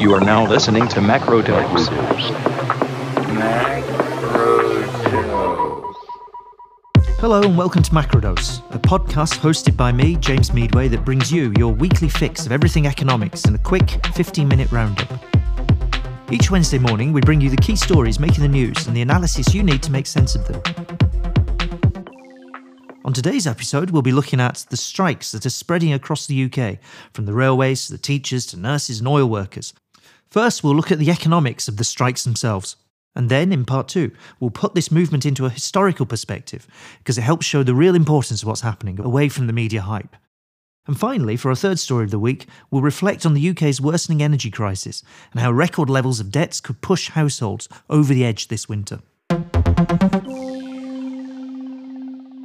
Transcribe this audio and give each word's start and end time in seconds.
You 0.00 0.14
are 0.14 0.20
now 0.20 0.48
listening 0.48 0.88
to 0.88 1.00
Macrodose. 1.00 1.88
Hello 7.18 7.42
and 7.42 7.54
welcome 7.54 7.82
to 7.82 7.90
Macrodose, 7.90 8.60
a 8.74 8.78
podcast 8.78 9.36
hosted 9.40 9.76
by 9.76 9.92
me, 9.92 10.16
James 10.16 10.54
Meadway, 10.54 10.88
that 10.88 11.04
brings 11.04 11.30
you 11.30 11.52
your 11.58 11.74
weekly 11.74 12.08
fix 12.08 12.46
of 12.46 12.50
everything 12.50 12.86
economics 12.86 13.44
in 13.44 13.54
a 13.54 13.58
quick 13.58 14.00
15 14.14 14.48
minute 14.48 14.72
roundup. 14.72 15.12
Each 16.32 16.50
Wednesday 16.50 16.78
morning, 16.78 17.12
we 17.12 17.20
bring 17.20 17.42
you 17.42 17.50
the 17.50 17.58
key 17.58 17.76
stories 17.76 18.18
making 18.18 18.40
the 18.40 18.48
news 18.48 18.86
and 18.86 18.96
the 18.96 19.02
analysis 19.02 19.52
you 19.52 19.62
need 19.62 19.82
to 19.82 19.92
make 19.92 20.06
sense 20.06 20.34
of 20.34 20.48
them. 20.48 20.62
On 23.04 23.12
today's 23.12 23.46
episode, 23.46 23.90
we'll 23.90 24.00
be 24.00 24.12
looking 24.12 24.40
at 24.40 24.64
the 24.70 24.78
strikes 24.78 25.32
that 25.32 25.44
are 25.44 25.50
spreading 25.50 25.92
across 25.92 26.26
the 26.26 26.44
UK, 26.44 26.78
from 27.12 27.26
the 27.26 27.34
railways 27.34 27.84
to 27.86 27.92
the 27.92 27.98
teachers 27.98 28.46
to 28.46 28.56
nurses 28.58 29.00
and 29.00 29.06
oil 29.06 29.26
workers. 29.26 29.74
First, 30.30 30.62
we'll 30.62 30.76
look 30.76 30.92
at 30.92 30.98
the 30.98 31.10
economics 31.10 31.66
of 31.66 31.76
the 31.76 31.84
strikes 31.84 32.22
themselves. 32.22 32.76
And 33.16 33.28
then, 33.28 33.52
in 33.52 33.64
part 33.64 33.88
two, 33.88 34.12
we'll 34.38 34.50
put 34.50 34.76
this 34.76 34.92
movement 34.92 35.26
into 35.26 35.44
a 35.44 35.50
historical 35.50 36.06
perspective 36.06 36.68
because 36.98 37.18
it 37.18 37.22
helps 37.22 37.44
show 37.44 37.64
the 37.64 37.74
real 37.74 37.96
importance 37.96 38.42
of 38.42 38.48
what's 38.48 38.60
happening 38.60 39.00
away 39.00 39.28
from 39.28 39.48
the 39.48 39.52
media 39.52 39.82
hype. 39.82 40.14
And 40.86 40.98
finally, 40.98 41.36
for 41.36 41.50
our 41.50 41.56
third 41.56 41.80
story 41.80 42.04
of 42.04 42.12
the 42.12 42.18
week, 42.20 42.46
we'll 42.70 42.82
reflect 42.82 43.26
on 43.26 43.34
the 43.34 43.50
UK's 43.50 43.80
worsening 43.80 44.22
energy 44.22 44.50
crisis 44.50 45.02
and 45.32 45.40
how 45.40 45.50
record 45.50 45.90
levels 45.90 46.20
of 46.20 46.30
debts 46.30 46.60
could 46.60 46.80
push 46.80 47.10
households 47.10 47.68
over 47.88 48.14
the 48.14 48.24
edge 48.24 48.48
this 48.48 48.68
winter. 48.68 49.00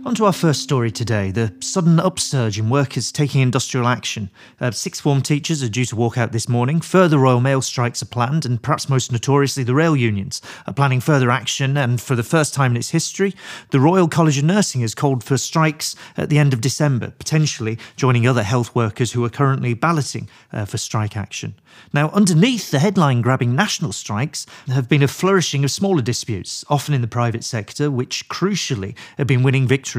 On 0.06 0.14
to 0.14 0.26
our 0.26 0.34
first 0.34 0.62
story 0.62 0.92
today 0.92 1.32
the 1.32 1.52
sudden 1.62 2.00
upsurge 2.00 2.60
in 2.60 2.70
workers 2.70 3.12
taking 3.12 3.42
industrial 3.42 3.88
action. 3.88 4.30
Uh, 4.62 4.70
sixth 4.70 5.02
form 5.02 5.24
teachers 5.24 5.64
are 5.64 5.68
due 5.68 5.84
to 5.86 5.96
walk 5.96 6.16
out 6.16 6.32
this 6.32 6.48
morning. 6.48 6.80
Further 6.80 7.18
Royal 7.18 7.42
Mail 7.42 7.60
strikes 7.60 8.04
are 8.04 8.06
planned, 8.06 8.46
and 8.46 8.62
perhaps 8.62 8.88
most 8.88 9.12
notoriously, 9.12 9.64
the 9.64 9.74
rail 9.74 9.96
unions 9.96 10.44
are 10.68 10.76
planning 10.76 11.00
further 11.00 11.32
action. 11.32 11.76
And 11.76 12.00
for 12.00 12.16
the 12.16 12.22
first 12.22 12.54
time 12.54 12.74
in 12.74 12.78
its 12.78 12.92
history, 12.92 13.34
the 13.72 13.80
Royal 13.80 14.08
College 14.08 14.38
of 14.38 14.44
Nursing 14.44 14.82
has 14.82 14.94
called 14.94 15.24
for 15.24 15.38
strikes 15.38 15.96
at 16.18 16.30
the 16.30 16.38
end 16.38 16.54
of 16.54 16.62
December, 16.62 17.10
potentially 17.18 17.80
joining 17.96 18.28
other 18.28 18.44
health 18.44 18.76
workers 18.76 19.14
who 19.14 19.26
are 19.26 19.30
currently 19.30 19.74
balloting 19.74 20.30
uh, 20.54 20.66
for 20.66 20.78
strike 20.78 21.18
action. 21.18 21.56
Now, 21.94 22.10
underneath 22.12 22.70
the 22.70 22.80
headline 22.80 23.22
grabbing 23.22 23.56
national 23.56 23.92
strikes 23.92 24.46
there 24.68 24.76
have 24.76 24.88
been 24.88 25.04
a 25.04 25.08
flourishing 25.08 25.64
of 25.64 25.72
smaller 25.72 26.04
disputes, 26.04 26.64
often 26.70 26.94
in 26.94 27.02
the 27.02 27.08
private 27.08 27.44
sector, 27.44 27.90
which 27.90 28.30
crucially 28.30 28.96
have 29.18 29.26
been 29.26 29.42
winning 29.42 29.68
victories. 29.68 29.95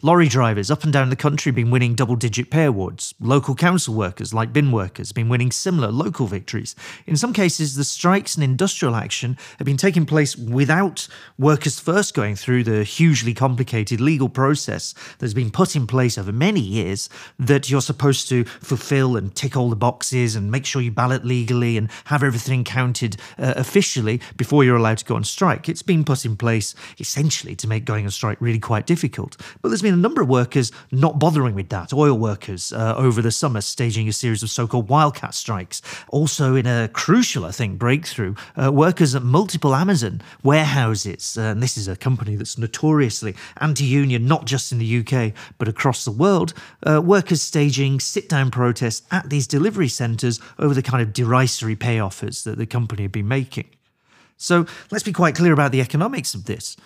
Lorry 0.00 0.28
drivers 0.28 0.70
up 0.70 0.84
and 0.84 0.92
down 0.92 1.10
the 1.10 1.16
country 1.16 1.52
been 1.52 1.70
winning 1.70 1.94
double 1.94 2.16
digit 2.16 2.50
pay 2.50 2.64
awards. 2.64 3.14
Local 3.20 3.54
council 3.54 3.94
workers, 3.94 4.32
like 4.32 4.52
bin 4.52 4.72
workers, 4.72 5.12
been 5.12 5.28
winning 5.28 5.50
similar 5.50 5.88
local 5.88 6.26
victories. 6.26 6.74
In 7.06 7.16
some 7.16 7.32
cases, 7.32 7.74
the 7.74 7.84
strikes 7.84 8.34
and 8.34 8.44
industrial 8.44 8.94
action 8.94 9.36
have 9.58 9.66
been 9.66 9.76
taking 9.76 10.06
place 10.06 10.36
without 10.36 11.08
workers 11.38 11.80
first 11.80 12.14
going 12.14 12.36
through 12.36 12.64
the 12.64 12.84
hugely 12.84 13.34
complicated 13.34 14.00
legal 14.00 14.28
process 14.28 14.94
that's 15.18 15.34
been 15.34 15.50
put 15.50 15.74
in 15.74 15.86
place 15.86 16.16
over 16.16 16.32
many 16.32 16.60
years 16.60 17.08
that 17.38 17.68
you're 17.68 17.80
supposed 17.80 18.28
to 18.28 18.44
fulfill 18.44 19.16
and 19.16 19.34
tick 19.34 19.56
all 19.56 19.68
the 19.68 19.76
boxes 19.76 20.36
and 20.36 20.50
make 20.50 20.64
sure 20.64 20.80
you 20.80 20.90
ballot 20.92 21.24
legally 21.24 21.76
and 21.76 21.90
have 22.04 22.22
everything 22.22 22.64
counted 22.64 23.16
uh, 23.38 23.54
officially 23.56 24.20
before 24.36 24.64
you're 24.64 24.76
allowed 24.76 24.98
to 24.98 25.04
go 25.04 25.16
on 25.16 25.24
strike. 25.24 25.68
It's 25.68 25.82
been 25.82 26.04
put 26.04 26.24
in 26.24 26.36
place 26.36 26.74
essentially 26.98 27.56
to 27.56 27.66
make 27.66 27.84
going 27.84 28.04
on 28.04 28.10
strike 28.10 28.40
really 28.40 28.60
quite 28.60 28.86
difficult. 28.86 29.27
But 29.62 29.68
there's 29.68 29.82
been 29.82 29.94
a 29.94 29.98
number 29.98 30.22
of 30.22 30.28
workers 30.28 30.72
not 30.90 31.18
bothering 31.18 31.54
with 31.54 31.68
that. 31.70 31.92
Oil 31.92 32.18
workers 32.18 32.72
uh, 32.72 32.94
over 32.96 33.20
the 33.22 33.30
summer 33.30 33.60
staging 33.60 34.08
a 34.08 34.12
series 34.12 34.42
of 34.42 34.50
so 34.50 34.66
called 34.66 34.88
wildcat 34.88 35.34
strikes. 35.34 35.82
Also, 36.08 36.54
in 36.54 36.66
a 36.66 36.88
crucial, 36.92 37.44
I 37.44 37.50
think, 37.50 37.78
breakthrough, 37.78 38.34
uh, 38.60 38.72
workers 38.72 39.14
at 39.14 39.22
multiple 39.22 39.74
Amazon 39.74 40.22
warehouses, 40.42 41.36
uh, 41.36 41.42
and 41.42 41.62
this 41.62 41.76
is 41.76 41.88
a 41.88 41.96
company 41.96 42.36
that's 42.36 42.58
notoriously 42.58 43.34
anti 43.60 43.84
union, 43.84 44.26
not 44.26 44.46
just 44.46 44.72
in 44.72 44.78
the 44.78 44.98
UK, 44.98 45.32
but 45.58 45.68
across 45.68 46.04
the 46.04 46.10
world, 46.10 46.54
uh, 46.88 47.00
workers 47.00 47.42
staging 47.42 48.00
sit 48.00 48.28
down 48.28 48.50
protests 48.50 49.06
at 49.10 49.30
these 49.30 49.46
delivery 49.46 49.88
centres 49.88 50.40
over 50.58 50.74
the 50.74 50.82
kind 50.82 51.02
of 51.02 51.12
derisory 51.12 51.76
pay 51.76 51.98
offers 51.98 52.44
that 52.44 52.58
the 52.58 52.66
company 52.66 53.02
had 53.02 53.12
been 53.12 53.28
making. 53.28 53.68
So 54.36 54.66
let's 54.90 55.04
be 55.04 55.12
quite 55.12 55.34
clear 55.34 55.52
about 55.52 55.72
the 55.72 55.80
economics 55.80 56.34
of 56.34 56.44
this. 56.44 56.76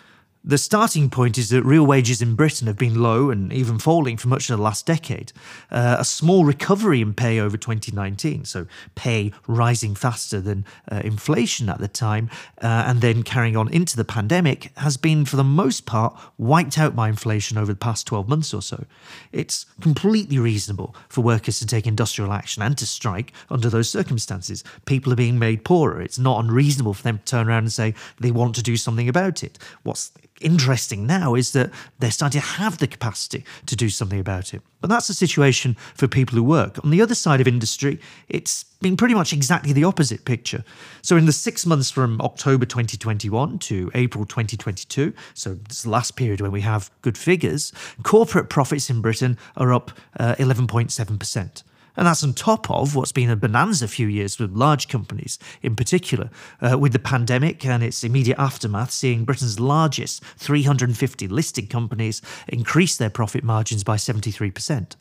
The 0.44 0.58
starting 0.58 1.08
point 1.08 1.38
is 1.38 1.50
that 1.50 1.62
real 1.62 1.86
wages 1.86 2.20
in 2.20 2.34
Britain 2.34 2.66
have 2.66 2.76
been 2.76 3.00
low 3.00 3.30
and 3.30 3.52
even 3.52 3.78
falling 3.78 4.16
for 4.16 4.26
much 4.26 4.50
of 4.50 4.56
the 4.56 4.62
last 4.62 4.84
decade. 4.84 5.32
Uh, 5.70 5.96
a 6.00 6.04
small 6.04 6.44
recovery 6.44 7.00
in 7.00 7.14
pay 7.14 7.38
over 7.38 7.56
2019, 7.56 8.44
so 8.44 8.66
pay 8.96 9.32
rising 9.46 9.94
faster 9.94 10.40
than 10.40 10.64
uh, 10.90 11.00
inflation 11.04 11.68
at 11.68 11.78
the 11.78 11.86
time, 11.86 12.28
uh, 12.60 12.84
and 12.88 13.00
then 13.00 13.22
carrying 13.22 13.56
on 13.56 13.68
into 13.68 13.96
the 13.96 14.04
pandemic, 14.04 14.72
has 14.78 14.96
been 14.96 15.24
for 15.24 15.36
the 15.36 15.44
most 15.44 15.86
part 15.86 16.18
wiped 16.38 16.76
out 16.76 16.96
by 16.96 17.08
inflation 17.08 17.56
over 17.56 17.72
the 17.72 17.78
past 17.78 18.08
12 18.08 18.28
months 18.28 18.52
or 18.52 18.62
so. 18.62 18.84
It's 19.30 19.66
completely 19.80 20.40
reasonable 20.40 20.96
for 21.08 21.20
workers 21.20 21.60
to 21.60 21.66
take 21.66 21.86
industrial 21.86 22.32
action 22.32 22.64
and 22.64 22.76
to 22.78 22.86
strike 22.86 23.32
under 23.48 23.70
those 23.70 23.88
circumstances. 23.88 24.64
People 24.86 25.12
are 25.12 25.16
being 25.16 25.38
made 25.38 25.64
poorer. 25.64 26.02
It's 26.02 26.18
not 26.18 26.44
unreasonable 26.44 26.94
for 26.94 27.04
them 27.04 27.18
to 27.18 27.24
turn 27.24 27.48
around 27.48 27.62
and 27.62 27.72
say 27.72 27.94
they 28.18 28.32
want 28.32 28.56
to 28.56 28.62
do 28.62 28.76
something 28.76 29.08
about 29.08 29.44
it. 29.44 29.56
What's 29.84 30.10
interesting 30.40 31.06
now 31.06 31.34
is 31.34 31.52
that 31.52 31.70
they're 31.98 32.10
starting 32.10 32.40
to 32.40 32.46
have 32.46 32.78
the 32.78 32.86
capacity 32.86 33.44
to 33.66 33.76
do 33.76 33.88
something 33.88 34.18
about 34.18 34.54
it. 34.54 34.62
But 34.80 34.90
that's 34.90 35.06
the 35.06 35.14
situation 35.14 35.76
for 35.94 36.08
people 36.08 36.36
who 36.36 36.42
work. 36.42 36.82
On 36.84 36.90
the 36.90 37.00
other 37.00 37.14
side 37.14 37.40
of 37.40 37.46
industry, 37.46 38.00
it's 38.28 38.64
been 38.80 38.96
pretty 38.96 39.14
much 39.14 39.32
exactly 39.32 39.72
the 39.72 39.84
opposite 39.84 40.24
picture. 40.24 40.64
So, 41.02 41.16
in 41.16 41.26
the 41.26 41.32
six 41.32 41.64
months 41.64 41.90
from 41.90 42.20
October 42.20 42.66
2021 42.66 43.60
to 43.60 43.90
April 43.94 44.24
2022, 44.24 45.12
so 45.34 45.54
the 45.54 45.88
last 45.88 46.16
period 46.16 46.40
when 46.40 46.50
we 46.50 46.62
have 46.62 46.90
good 47.02 47.16
figures, 47.16 47.72
corporate 48.02 48.48
profits 48.48 48.90
in 48.90 49.00
Britain 49.00 49.38
are 49.56 49.72
up 49.72 49.92
uh, 50.18 50.34
11.7%. 50.36 51.62
And 51.96 52.06
that's 52.06 52.24
on 52.24 52.32
top 52.32 52.70
of 52.70 52.94
what's 52.96 53.12
been 53.12 53.30
a 53.30 53.36
bonanza 53.36 53.86
few 53.88 54.06
years 54.06 54.38
with 54.38 54.52
large 54.52 54.88
companies 54.88 55.38
in 55.62 55.76
particular, 55.76 56.30
uh, 56.60 56.78
with 56.78 56.92
the 56.92 56.98
pandemic 56.98 57.64
and 57.66 57.82
its 57.82 58.02
immediate 58.02 58.38
aftermath 58.38 58.90
seeing 58.90 59.24
Britain's 59.24 59.60
largest 59.60 60.24
350 60.38 61.28
listed 61.28 61.68
companies 61.68 62.22
increase 62.48 62.96
their 62.96 63.10
profit 63.10 63.44
margins 63.44 63.84
by 63.84 63.96
73%. 63.96 64.96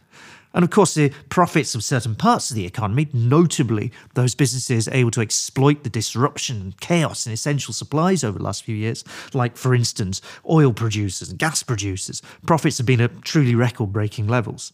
And 0.54 0.64
of 0.66 0.70
course, 0.70 0.96
the 0.96 1.14
profits 1.30 1.76
of 1.76 1.84
certain 1.84 2.16
parts 2.16 2.50
of 2.50 2.56
the 2.56 2.66
economy, 2.66 3.08
notably 3.14 3.92
those 4.16 4.36
businesses 4.36 4.90
able 4.90 5.12
to 5.12 5.22
exploit 5.22 5.84
the 5.84 5.90
disruption 5.90 6.60
and 6.60 6.80
chaos 6.82 7.26
in 7.26 7.32
essential 7.32 7.74
supplies 7.74 8.24
over 8.24 8.38
the 8.38 8.44
last 8.44 8.64
few 8.64 8.76
years, 8.76 9.06
like, 9.34 9.56
for 9.56 9.74
instance, 9.74 10.22
oil 10.50 10.74
producers 10.74 11.30
and 11.30 11.40
gas 11.40 11.64
producers, 11.64 12.22
profits 12.46 12.78
have 12.80 12.88
been 12.88 13.02
at 13.02 13.22
truly 13.22 13.56
record 13.56 13.94
breaking 13.94 14.28
levels. 14.28 14.74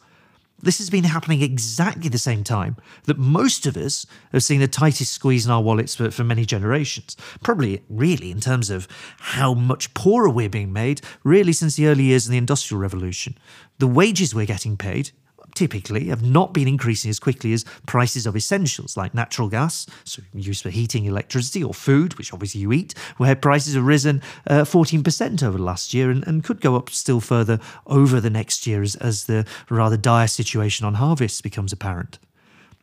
This 0.60 0.80
has 0.80 0.90
been 0.90 1.04
happening 1.04 1.44
exactly 1.44 2.10
the 2.10 2.18
same 2.18 2.44
time 2.44 2.78
that 3.04 3.20
most 3.20 3.68
of 3.68 3.78
us 3.78 4.08
have 4.32 4.44
seen 4.44 4.60
the 4.60 4.68
tightest 4.68 5.14
squeeze 5.14 5.46
in 5.46 5.52
our 5.52 5.62
wallets 5.62 5.96
for, 5.96 6.10
for 6.10 6.24
many 6.24 6.46
generations. 6.46 7.16
Probably, 7.44 7.84
really, 7.90 8.32
in 8.32 8.40
terms 8.40 8.72
of 8.72 8.88
how 9.20 9.54
much 9.54 9.94
poorer 9.94 10.30
we're 10.30 10.50
being 10.50 10.74
made, 10.74 11.02
really, 11.24 11.54
since 11.54 11.76
the 11.76 11.88
early 11.88 12.06
years 12.06 12.26
of 12.26 12.32
the 12.32 12.38
Industrial 12.38 12.82
Revolution. 12.82 13.38
The 13.78 13.88
wages 13.88 14.34
we're 14.34 14.48
getting 14.48 14.78
paid 14.78 15.12
typically 15.58 16.10
have 16.10 16.22
not 16.22 16.54
been 16.54 16.68
increasing 16.68 17.10
as 17.10 17.20
quickly 17.20 17.52
as 17.52 17.66
prices 17.88 18.28
of 18.28 18.36
essentials 18.36 18.96
like 18.96 19.16
natural 19.16 19.50
gas, 19.50 19.88
so 20.04 20.22
used 20.36 20.62
for 20.62 20.70
heating, 20.70 21.06
electricity, 21.06 21.64
or 21.64 21.74
food, 21.74 22.16
which 22.20 22.32
obviously 22.32 22.62
you 22.62 22.72
eat, 22.72 22.94
where 23.18 23.36
prices 23.36 23.74
have 23.74 23.84
risen 23.84 24.22
uh, 24.46 24.62
14% 24.62 25.42
over 25.42 25.58
the 25.58 25.64
last 25.64 25.96
year 25.96 26.12
and, 26.12 26.26
and, 26.28 26.44
could 26.44 26.62
go 26.62 26.76
up 26.76 26.92
still 26.92 27.20
further 27.20 27.60
over 27.88 28.22
the 28.22 28.30
next 28.30 28.68
year 28.68 28.84
as, 28.84 28.96
as 28.98 29.26
the 29.26 29.48
rather 29.72 29.98
dire 29.98 30.28
situation 30.28 30.86
on 30.86 30.94
harvests 30.94 31.42
becomes 31.42 31.74
apparent. 31.74 32.20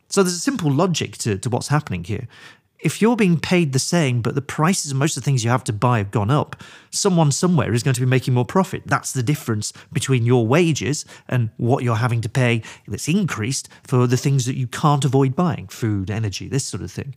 So 0.09 0.21
there's 0.21 0.35
a 0.35 0.39
simple 0.39 0.69
logic 0.69 1.17
to, 1.19 1.37
to 1.37 1.49
what's 1.49 1.69
happening 1.69 2.03
here 2.03 2.27
if 2.79 3.01
you're 3.01 3.15
being 3.15 3.39
paid 3.39 3.73
the 3.73 3.79
same, 3.79 4.21
but 4.21 4.35
the 4.35 4.41
prices 4.41 4.91
of 4.91 4.97
most 4.97 5.17
of 5.17 5.23
the 5.23 5.25
things 5.25 5.43
you 5.43 5.49
have 5.49 5.63
to 5.65 5.73
buy 5.73 5.97
have 5.97 6.11
gone 6.11 6.29
up, 6.29 6.61
someone 6.91 7.31
somewhere 7.31 7.73
is 7.73 7.83
going 7.83 7.95
to 7.95 8.01
be 8.01 8.05
making 8.05 8.33
more 8.33 8.45
profit. 8.45 8.83
That's 8.85 9.11
the 9.11 9.23
difference 9.23 9.73
between 9.91 10.25
your 10.25 10.45
wages 10.45 11.05
and 11.27 11.49
what 11.57 11.83
you're 11.83 11.95
having 11.95 12.21
to 12.21 12.29
pay 12.29 12.61
that's 12.87 13.07
increased 13.07 13.69
for 13.83 14.07
the 14.07 14.17
things 14.17 14.45
that 14.45 14.55
you 14.55 14.67
can't 14.67 15.05
avoid 15.05 15.35
buying 15.35 15.67
food, 15.67 16.09
energy, 16.11 16.47
this 16.47 16.65
sort 16.65 16.83
of 16.83 16.91
thing. 16.91 17.15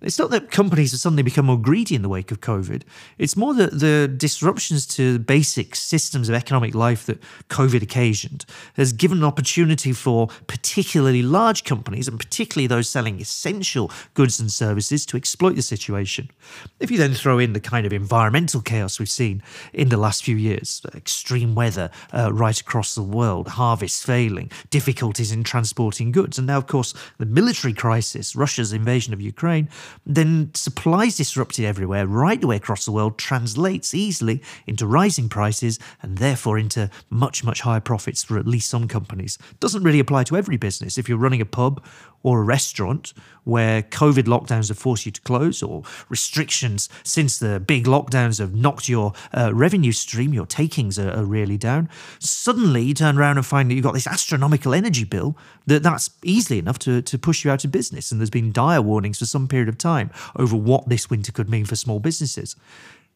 It's 0.00 0.18
not 0.18 0.30
that 0.30 0.52
companies 0.52 0.92
have 0.92 1.00
suddenly 1.00 1.24
become 1.24 1.46
more 1.46 1.58
greedy 1.58 1.96
in 1.96 2.02
the 2.02 2.08
wake 2.08 2.30
of 2.30 2.40
COVID. 2.40 2.82
It's 3.18 3.36
more 3.36 3.52
that 3.54 3.80
the 3.80 4.06
disruptions 4.06 4.86
to 4.88 5.18
basic 5.18 5.74
systems 5.74 6.28
of 6.28 6.36
economic 6.36 6.72
life 6.72 7.04
that 7.06 7.20
COVID 7.48 7.82
occasioned 7.82 8.44
has 8.74 8.92
given 8.92 9.18
an 9.18 9.24
opportunity 9.24 9.92
for 9.92 10.28
particularly 10.46 11.22
large 11.22 11.64
companies, 11.64 12.06
and 12.06 12.18
particularly 12.18 12.68
those 12.68 12.88
selling 12.88 13.20
essential 13.20 13.90
goods 14.14 14.38
and 14.38 14.52
services, 14.52 15.04
to 15.06 15.16
exploit 15.16 15.56
the 15.56 15.62
situation. 15.62 16.30
If 16.78 16.92
you 16.92 16.98
then 16.98 17.14
throw 17.14 17.40
in 17.40 17.52
the 17.52 17.60
kind 17.60 17.84
of 17.84 17.92
environmental 17.92 18.60
chaos 18.60 19.00
we've 19.00 19.08
seen 19.08 19.42
in 19.72 19.88
the 19.88 19.96
last 19.96 20.22
few 20.22 20.36
years, 20.36 20.80
extreme 20.94 21.56
weather 21.56 21.90
uh, 22.12 22.32
right 22.32 22.60
across 22.60 22.94
the 22.94 23.02
world, 23.02 23.48
harvests 23.48 24.04
failing, 24.04 24.52
difficulties 24.70 25.32
in 25.32 25.42
transporting 25.42 26.12
goods, 26.12 26.38
and 26.38 26.46
now, 26.46 26.58
of 26.58 26.68
course, 26.68 26.94
the 27.18 27.26
military 27.26 27.72
crisis, 27.72 28.36
Russia's 28.36 28.72
invasion 28.72 29.12
of 29.12 29.20
Ukraine 29.20 29.68
then 30.06 30.50
supplies 30.54 31.16
disrupted 31.16 31.64
everywhere, 31.64 32.06
right 32.06 32.40
the 32.40 32.46
way 32.46 32.56
across 32.56 32.84
the 32.84 32.92
world, 32.92 33.18
translates 33.18 33.94
easily 33.94 34.42
into 34.66 34.86
rising 34.86 35.28
prices 35.28 35.78
and 36.02 36.18
therefore 36.18 36.58
into 36.58 36.90
much, 37.10 37.44
much 37.44 37.60
higher 37.60 37.80
profits 37.80 38.22
for 38.22 38.38
at 38.38 38.46
least 38.46 38.68
some 38.68 38.88
companies. 38.88 39.38
Doesn't 39.60 39.82
really 39.82 40.00
apply 40.00 40.24
to 40.24 40.36
every 40.36 40.56
business. 40.56 40.98
If 40.98 41.08
you're 41.08 41.18
running 41.18 41.40
a 41.40 41.46
pub 41.46 41.84
or 42.22 42.40
a 42.40 42.44
restaurant 42.44 43.12
where 43.44 43.82
COVID 43.82 44.24
lockdowns 44.24 44.68
have 44.68 44.78
forced 44.78 45.06
you 45.06 45.12
to 45.12 45.20
close 45.22 45.62
or 45.62 45.82
restrictions 46.08 46.88
since 47.02 47.38
the 47.38 47.58
big 47.60 47.86
lockdowns 47.86 48.38
have 48.38 48.54
knocked 48.54 48.88
your 48.88 49.14
uh, 49.32 49.52
revenue 49.54 49.92
stream, 49.92 50.34
your 50.34 50.44
takings 50.44 50.98
are, 50.98 51.10
are, 51.12 51.24
really 51.24 51.56
down, 51.56 51.88
suddenly 52.18 52.82
you 52.82 52.94
turn 52.94 53.18
around 53.18 53.38
and 53.38 53.46
find 53.46 53.70
that 53.70 53.74
you've 53.74 53.84
got 53.84 53.94
this 53.94 54.06
astronomical 54.06 54.74
energy 54.74 55.04
bill 55.04 55.36
that 55.66 55.82
that's 55.82 56.10
easily 56.22 56.58
enough 56.58 56.78
to, 56.78 57.00
to 57.00 57.18
push 57.18 57.44
you 57.44 57.50
out 57.50 57.64
of 57.64 57.72
business. 57.72 58.10
And 58.10 58.20
there's 58.20 58.30
been 58.30 58.52
dire 58.52 58.82
warnings 58.82 59.18
for 59.18 59.26
some 59.26 59.48
period 59.48 59.68
of 59.68 59.78
time 59.78 60.10
over 60.36 60.56
what 60.56 60.88
this 60.88 61.08
winter 61.08 61.32
could 61.32 61.48
mean 61.48 61.64
for 61.64 61.76
small 61.76 62.00
businesses. 62.00 62.56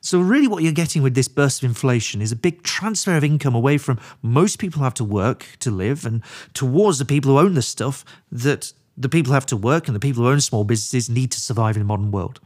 So, 0.05 0.21
really, 0.21 0.49
what 0.49 0.65
you're 0.65 0.73
getting 0.73 1.03
with 1.03 1.15
this 1.15 1.29
burst 1.29 1.63
of 1.63 1.69
inflation 1.69 2.21
is 2.21 2.33
a 2.33 2.37
big 2.37 2.65
transfer 2.65 3.17
of 3.17 3.23
income 3.23 3.55
away 3.55 3.79
from 3.79 4.01
most 4.21 4.59
people 4.59 4.83
have 4.83 4.95
to 4.95 5.05
work 5.05 5.47
to 5.61 5.71
live 5.71 6.05
and 6.05 6.23
towards 6.55 6.99
the 6.99 7.05
people 7.05 7.31
who 7.31 7.39
own 7.39 7.55
the 7.55 7.63
stuff 7.63 8.05
that 8.33 8.73
the 8.97 9.09
people 9.09 9.33
have 9.33 9.47
to 9.47 9.57
work 9.57 9.89
and 9.89 9.95
the 9.95 10.01
people 10.01 10.23
who 10.23 10.31
own 10.31 10.41
small 10.41 10.65
businesses 10.65 11.09
need 11.09 11.31
to 11.33 11.41
survive 11.41 11.77
in 11.77 11.81
the 11.81 11.87
modern 11.87 12.11
world. 12.11 12.41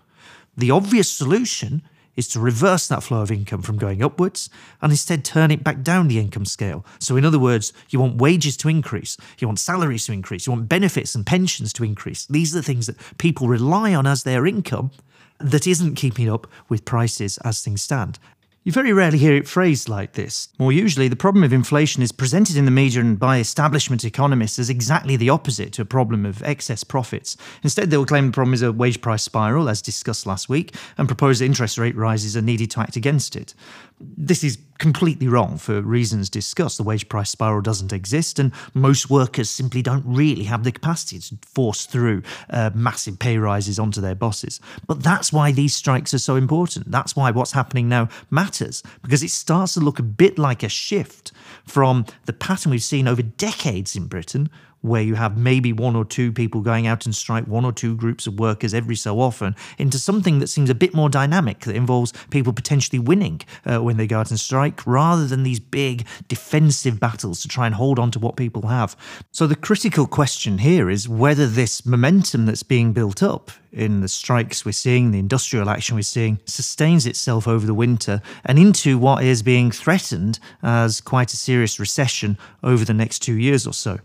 The 0.57 0.71
obvious 0.71 1.11
solution 1.11 1.83
is 2.17 2.27
to 2.29 2.41
reverse 2.41 2.89
that 2.89 3.03
flow 3.03 3.21
of 3.21 3.31
income 3.31 3.63
from 3.63 3.77
going 3.77 4.03
upwards 4.03 4.49
and 4.81 4.91
instead 4.91 5.25
turn 5.25 5.51
it 5.51 5.63
back 5.63 5.83
down 5.83 6.09
the 6.09 6.19
income 6.19 6.47
scale. 6.47 6.85
So, 6.99 7.17
in 7.17 7.25
other 7.25 7.39
words, 7.39 7.73
you 7.91 8.01
want 8.01 8.17
wages 8.17 8.57
to 8.59 8.69
increase, 8.69 9.17
you 9.39 9.47
want 9.47 9.61
salaries 9.61 10.07
to 10.07 10.13
increase, 10.13 10.47
you 10.47 10.53
want 10.53 10.69
benefits 10.69 11.15
and 11.15 11.27
pensions 11.27 11.73
to 11.75 11.85
increase. 11.85 12.25
These 12.27 12.55
are 12.55 12.61
the 12.61 12.65
things 12.65 12.87
that 12.87 12.97
people 13.19 13.49
rely 13.49 13.95
on 13.95 14.07
as 14.07 14.23
their 14.23 14.47
income 14.47 14.91
that 15.39 15.67
isn't 15.67 15.97
keeping 15.97 16.31
up 16.31 16.47
with 16.71 16.87
prices 16.87 17.39
as 17.39 17.63
things 17.63 17.83
stand. 17.83 18.19
You 18.67 18.73
very 18.73 18.93
rarely 18.93 19.19
hear 19.19 19.37
it 19.37 19.47
phrased 19.47 19.89
like 19.89 20.15
this. 20.15 20.49
More 20.59 20.73
usually, 20.73 21.07
the 21.07 21.15
problem 21.15 21.45
of 21.45 21.53
inflation 21.53 22.03
is 22.03 22.11
presented 22.11 22.57
in 22.57 22.65
the 22.65 22.73
media 22.73 23.01
and 23.01 23.17
by 23.17 23.39
establishment 23.39 24.05
economists 24.05 24.59
as 24.59 24.69
exactly 24.69 25.15
the 25.15 25.31
opposite 25.31 25.73
to 25.75 25.83
a 25.83 25.85
problem 25.85 26.27
of 26.27 26.43
excess 26.43 26.83
profits. 26.83 27.37
Instead, 27.63 27.91
they 27.91 27.97
will 27.97 28.05
claim 28.05 28.27
the 28.27 28.33
problem 28.33 28.55
is 28.55 28.63
a 28.63 28.73
wage 28.73 29.01
price 29.01 29.23
spiral, 29.23 29.69
as 29.69 29.81
discussed 29.81 30.27
last 30.27 30.49
week, 30.49 30.75
and 30.99 31.07
propose 31.07 31.39
that 31.39 31.45
interest 31.45 31.79
rate 31.79 31.95
rises 31.95 32.37
are 32.37 32.43
needed 32.43 32.73
to 32.73 32.81
act 32.81 32.97
against 32.97 33.37
it. 33.37 33.55
This 34.01 34.43
is 34.43 34.59
completely 34.79 35.29
wrong 35.29 35.59
for 35.59 35.81
reasons 35.81 36.31
discussed. 36.31 36.79
The 36.79 36.85
wage 36.85 37.09
price 37.09 37.31
spiral 37.31 37.61
doesn't 37.61 37.93
exist, 37.93 38.39
and 38.39 38.53
most 38.75 39.11
workers 39.11 39.51
simply 39.51 39.83
don't 39.83 40.05
really 40.07 40.45
have 40.45 40.65
the 40.65 40.73
capacity 40.73 41.19
to 41.19 41.39
force 41.47 41.87
through 41.87 42.23
uh, 42.51 42.71
massive 42.75 43.19
pay 43.19 43.39
rises 43.39 43.79
onto 43.79 44.01
their 44.01 44.15
bosses. 44.15 44.61
But 44.87 45.03
that's 45.03 45.33
why 45.33 45.53
these 45.53 45.75
strikes 45.75 46.15
are 46.15 46.19
so 46.19 46.37
important. 46.37 46.91
That's 46.91 47.17
why 47.17 47.31
what's 47.31 47.53
happening 47.53 47.89
now 47.89 48.09
matters, 48.31 48.83
because 49.03 49.23
it 49.23 49.31
starts 49.31 49.75
to 49.75 49.81
look 49.81 49.99
a 49.99 50.03
bit 50.03 50.39
like 50.39 50.63
a 50.63 50.69
shift 50.69 51.33
from 51.65 52.05
the 52.27 52.33
pattern 52.33 52.71
we've 52.71 52.83
seen 52.83 53.09
over 53.09 53.23
decades 53.23 53.97
in 53.97 54.07
Britain, 54.07 54.49
where 54.83 55.03
you 55.03 55.15
have 55.15 55.37
maybe 55.37 55.73
one 55.73 55.97
or 55.97 56.05
two 56.05 56.33
people 56.33 56.61
going 56.61 56.87
out 56.87 57.07
and 57.07 57.15
strike, 57.15 57.47
one 57.47 57.65
or 57.65 57.73
two 57.73 57.97
groups 57.97 58.27
of 58.27 58.39
workers 58.39 58.73
every 58.73 58.97
so 58.97 59.21
often, 59.21 59.55
into 59.79 59.99
something 59.99 60.39
that 60.39 60.49
seems 60.49 60.71
a 60.71 60.75
bit 60.75 60.95
more 60.95 61.09
dynamic, 61.09 61.61
that 61.61 61.75
involves 61.75 62.13
people 62.31 62.53
potentially 62.53 62.99
winning 62.99 63.41
uh, 63.65 63.79
when 63.79 63.97
they 63.97 64.07
go 64.07 64.21
out 64.21 64.31
and 64.31 64.39
strike, 64.39 64.87
rather 64.87 65.27
than 65.27 65.43
these 65.43 65.61
big 65.61 66.07
defensive 66.29 67.01
battles 67.01 67.41
to 67.43 67.49
try 67.49 67.67
and 67.67 67.75
hold 67.75 67.99
on 67.99 68.11
to 68.11 68.19
what 68.19 68.37
people 68.37 68.69
have. 68.69 68.97
So 69.33 69.47
the 69.47 69.57
critical 69.57 70.07
question 70.07 70.59
here 70.59 70.89
is 70.89 71.09
whether 71.09 71.47
this 71.47 71.85
momentum 71.85 72.47
that's 72.47 72.63
being 72.63 72.93
built 72.93 73.23
up 73.23 73.51
in 73.73 74.01
the 74.01 74.09
strikes 74.09 74.65
we're 74.65 74.73
seeing, 74.73 75.11
the 75.11 75.19
industrial 75.19 75.69
action 75.69 75.97
we're 75.97 76.03
seeing, 76.03 76.39
sustains 76.47 77.07
itself 77.07 77.47
over 77.47 77.67
the 77.67 77.75
winter 77.75 78.23
and 78.45 78.59
into 78.59 78.99
what 78.99 79.23
is 79.23 79.43
being 79.43 79.71
threatened 79.71 80.39
as 80.63 81.01
quite 81.01 81.33
a 81.33 81.37
serious 81.37 81.79
recession 81.79 82.39
over 82.63 82.85
the 82.85 82.95
next 82.95 83.19
two 83.19 83.35
years 83.35 83.67
or 83.67 83.75
so. 83.75 83.99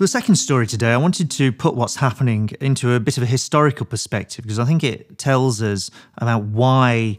For 0.00 0.04
the 0.04 0.08
second 0.08 0.36
story 0.36 0.66
today, 0.66 0.92
I 0.92 0.96
wanted 0.96 1.30
to 1.32 1.52
put 1.52 1.74
what's 1.74 1.96
happening 1.96 2.50
into 2.60 2.92
a 2.92 3.00
bit 3.00 3.16
of 3.16 3.22
a 3.22 3.26
historical 3.26 3.84
perspective 3.84 4.44
because 4.44 4.58
I 4.58 4.64
think 4.64 4.82
it 4.82 5.18
tells 5.18 5.60
us 5.60 5.90
about 6.16 6.44
why 6.44 7.18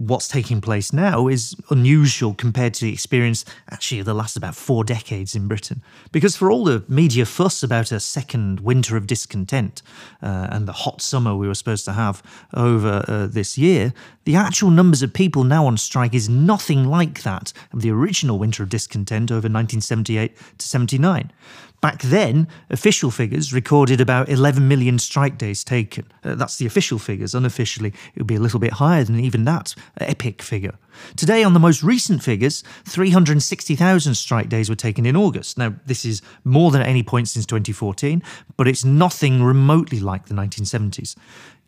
what's 0.00 0.28
taking 0.28 0.62
place 0.62 0.94
now 0.94 1.28
is 1.28 1.54
unusual 1.68 2.32
compared 2.32 2.72
to 2.72 2.86
the 2.86 2.92
experience 2.92 3.44
actually 3.70 4.00
of 4.00 4.06
the 4.06 4.14
last 4.14 4.34
about 4.34 4.54
four 4.54 4.82
decades 4.82 5.34
in 5.34 5.46
Britain. 5.46 5.82
Because 6.10 6.34
for 6.34 6.50
all 6.50 6.64
the 6.64 6.82
media 6.88 7.26
fuss 7.26 7.62
about 7.62 7.92
a 7.92 8.00
second 8.00 8.60
winter 8.60 8.96
of 8.96 9.06
discontent 9.06 9.82
uh, 10.22 10.48
and 10.50 10.66
the 10.66 10.72
hot 10.72 11.02
summer 11.02 11.36
we 11.36 11.46
were 11.46 11.54
supposed 11.54 11.84
to 11.84 11.92
have 11.92 12.22
over 12.54 13.04
uh, 13.06 13.26
this 13.26 13.58
year, 13.58 13.92
the 14.24 14.36
actual 14.36 14.70
numbers 14.70 15.02
of 15.02 15.12
people 15.12 15.44
now 15.44 15.66
on 15.66 15.76
strike 15.76 16.14
is 16.14 16.30
nothing 16.30 16.86
like 16.86 17.22
that 17.22 17.52
of 17.74 17.82
the 17.82 17.90
original 17.90 18.38
winter 18.38 18.62
of 18.62 18.70
discontent 18.70 19.30
over 19.30 19.48
1978 19.48 20.34
to 20.56 20.66
79. 20.66 21.30
Back 21.80 22.02
then, 22.02 22.46
official 22.68 23.10
figures 23.10 23.54
recorded 23.54 24.00
about 24.02 24.28
11 24.28 24.68
million 24.68 24.98
strike 24.98 25.38
days 25.38 25.64
taken. 25.64 26.04
Uh, 26.22 26.34
that's 26.34 26.58
the 26.58 26.66
official 26.66 26.98
figures. 26.98 27.34
Unofficially, 27.34 27.94
it 28.14 28.18
would 28.18 28.26
be 28.26 28.34
a 28.34 28.40
little 28.40 28.60
bit 28.60 28.74
higher 28.74 29.02
than 29.02 29.18
even 29.18 29.44
that 29.44 29.74
uh, 29.98 30.04
epic 30.04 30.42
figure. 30.42 30.74
Today, 31.16 31.44
on 31.44 31.54
the 31.54 31.60
most 31.60 31.82
recent 31.82 32.22
figures, 32.22 32.62
360,000 32.86 34.14
strike 34.14 34.48
days 34.48 34.68
were 34.68 34.76
taken 34.76 35.06
in 35.06 35.16
August. 35.16 35.58
Now, 35.58 35.74
this 35.86 36.04
is 36.04 36.22
more 36.44 36.70
than 36.70 36.80
at 36.80 36.88
any 36.88 37.02
point 37.02 37.28
since 37.28 37.46
2014, 37.46 38.22
but 38.56 38.68
it's 38.68 38.84
nothing 38.84 39.42
remotely 39.42 40.00
like 40.00 40.26
the 40.26 40.34
1970s. 40.34 41.16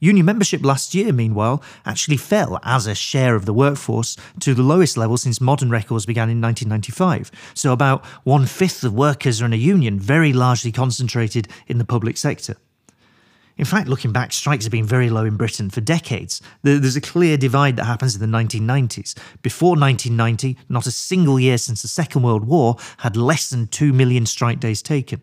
Union 0.01 0.27
membership 0.27 0.65
last 0.65 0.97
year, 0.97 1.13
meanwhile, 1.13 1.63
actually 1.87 2.17
fell 2.17 2.59
as 2.65 2.89
a 2.89 2.95
share 2.95 3.37
of 3.37 3.47
the 3.47 3.53
workforce 3.53 4.17
to 4.41 4.53
the 4.53 4.63
lowest 4.63 4.97
level 4.97 5.17
since 5.17 5.41
modern 5.41 5.71
records 5.71 6.07
began 6.07 6.29
in 6.29 6.41
1995. 6.41 7.31
So, 7.55 7.73
about 7.73 8.05
one 8.25 8.47
fifth 8.47 8.83
of 8.83 8.93
workers 8.93 9.41
are 9.41 9.47
in 9.47 9.53
a 9.53 9.57
union, 9.57 10.01
very 10.01 10.33
largely 10.33 10.73
concentrated 10.73 11.47
in 11.69 11.79
the 11.79 11.85
public 11.85 12.17
sector. 12.17 12.57
In 13.59 13.65
fact, 13.65 13.89
looking 13.89 14.13
back, 14.13 14.33
strikes 14.33 14.65
have 14.65 14.73
been 14.73 14.87
very 14.87 15.11
low 15.11 15.25
in 15.25 15.37
Britain 15.37 15.69
for 15.69 15.81
decades. 15.81 16.41
There's 16.63 16.97
a 16.97 17.01
clear 17.01 17.37
divide 17.37 17.77
that 17.77 17.85
happens 17.85 18.15
in 18.15 18.21
the 18.21 18.39
1990s. 18.39 19.15
Before 19.43 19.77
1990, 19.77 20.57
not 20.69 20.87
a 20.87 20.91
single 20.91 21.39
year 21.39 21.59
since 21.59 21.83
the 21.83 21.89
Second 21.89 22.23
World 22.23 22.45
War 22.45 22.77
had 22.99 23.17
less 23.17 23.51
than 23.51 23.67
2 23.67 23.93
million 23.93 24.25
strike 24.27 24.59
days 24.59 24.81
taken. 24.81 25.23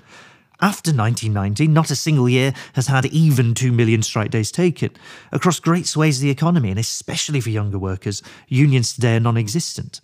After 0.62 0.92
1990, 0.92 1.68
not 1.68 1.90
a 1.90 1.96
single 1.96 2.28
year 2.28 2.54
has 2.74 2.88
had 2.88 3.06
even 3.08 3.54
2 3.54 3.72
million 3.72 4.04
strike 4.04 4.30
days 4.30 4.52
taken. 4.52 4.92
Across 5.32 5.62
great 5.62 5.88
swathes 5.88 6.18
of 6.18 6.24
the 6.24 6.30
economy, 6.30 6.70
and 6.70 6.80
especially 6.80 7.40
for 7.40 7.50
younger 7.50 7.80
workers, 7.80 8.22
unions 8.50 8.94
today 8.94 9.16
are 9.16 9.22
non 9.22 9.38
existent. 9.38 10.02